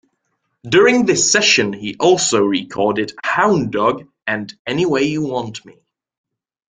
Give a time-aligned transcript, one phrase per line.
[0.67, 5.79] During this session he also recorded "Hound Dog", and "Any Way You Want Me".